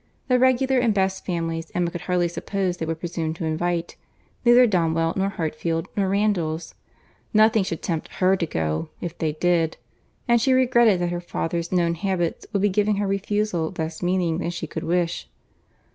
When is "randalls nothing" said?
6.09-7.63